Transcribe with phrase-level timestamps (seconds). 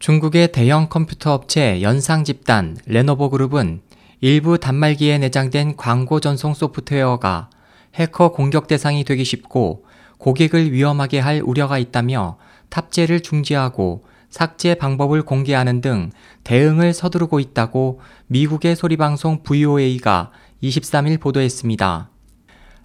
[0.00, 3.82] 중국의 대형 컴퓨터 업체 연상 집단 레노버 그룹은
[4.22, 7.50] 일부 단말기에 내장된 광고 전송 소프트웨어가
[7.94, 9.84] 해커 공격 대상이 되기 쉽고
[10.16, 12.38] 고객을 위험하게 할 우려가 있다며
[12.70, 16.10] 탑재를 중지하고 삭제 방법을 공개하는 등
[16.44, 20.30] 대응을 서두르고 있다고 미국의 소리방송 VOA가
[20.62, 22.08] 23일 보도했습니다.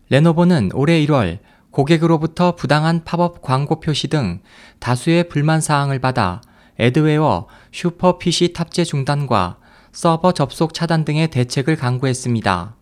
[0.09, 1.39] 레노버는 올해 1월
[1.71, 4.41] 고객으로부터 부당한 팝업 광고 표시 등
[4.79, 6.41] 다수의 불만 사항을 받아
[6.77, 9.57] 애드웨어 슈퍼피시 탑재 중단과
[9.91, 12.75] 서버 접속 차단 등의 대책을 강구했습니다.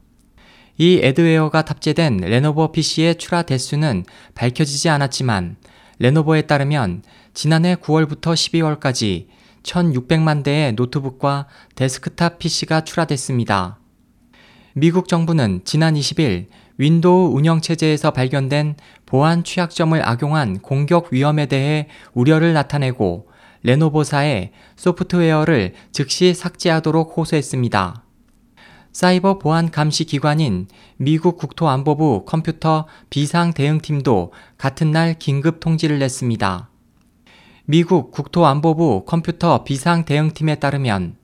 [0.77, 5.57] 이 애드웨어가 탑재된 레노버 PC의 출하 대수는 밝혀지지 않았지만
[5.99, 7.03] 레노버에 따르면
[7.35, 9.27] 지난해 9월부터 12월까지
[9.61, 13.79] 1600만 대의 노트북과 데스크탑 PC가 출하됐습니다.
[14.73, 16.47] 미국 정부는 지난 20일
[16.77, 23.27] 윈도우 운영체제에서 발견된 보안 취약점을 악용한 공격 위험에 대해 우려를 나타내고
[23.63, 28.03] 레노버사에 소프트웨어를 즉시 삭제하도록 호소했습니다.
[28.91, 36.69] 사이버 보안 감시 기관인 미국 국토안보부 컴퓨터 비상 대응팀도 같은 날 긴급 통지를 냈습니다.
[37.65, 41.15] 미국 국토안보부 컴퓨터 비상 대응팀에 따르면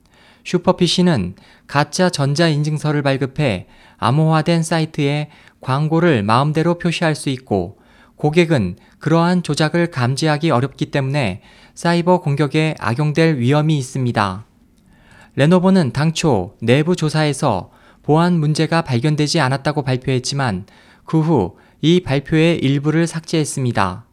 [0.44, 1.34] 슈퍼PC는
[1.66, 3.66] 가짜 전자인증서를 발급해
[3.98, 5.28] 암호화된 사이트에
[5.60, 7.79] 광고를 마음대로 표시할 수 있고
[8.20, 11.42] 고객은 그러한 조작을 감지하기 어렵기 때문에
[11.74, 14.44] 사이버 공격에 악용될 위험이 있습니다.
[15.34, 17.70] 레노버는 당초 내부 조사에서
[18.02, 20.66] 보안 문제가 발견되지 않았다고 발표했지만
[21.04, 24.04] 그 후 이 발표의 일부를 삭제했습니다.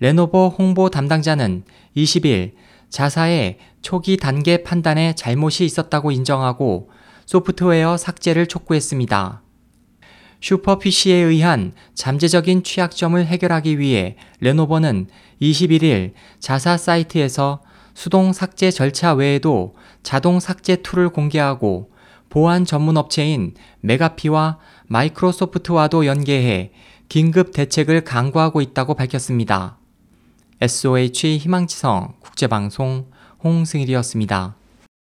[0.00, 1.64] 레노버 홍보 담당자는
[1.96, 2.52] 20일
[2.88, 6.90] 자사의 초기 단계 판단에 잘못이 있었다고 인정하고
[7.26, 9.42] 소프트웨어 삭제를 촉구했습니다.
[10.40, 15.08] 슈퍼피시에 의한 잠재적인 취약점을 해결하기 위해 레노버는
[15.42, 17.60] 21일 자사 사이트에서
[17.94, 21.90] 수동 삭제 절차 외에도 자동 삭제 툴을 공개하고
[22.28, 26.72] 보안 전문 업체인 맥아피와 마이크로소프트와도 연계해
[27.08, 29.78] 긴급 대책을 강구하고 있다고 밝혔습니다.
[30.60, 33.06] SOH 희망지성 국제방송
[33.42, 34.57] 홍승일이었습니다.